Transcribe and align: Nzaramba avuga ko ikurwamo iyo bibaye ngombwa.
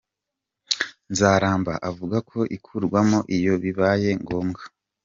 Nzaramba 1.11 1.73
avuga 1.89 2.17
ko 2.29 2.39
ikurwamo 2.57 3.19
iyo 3.37 3.53
bibaye 3.63 4.09
ngombwa. 4.21 4.61